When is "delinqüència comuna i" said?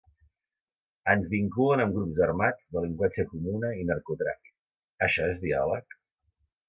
2.77-3.85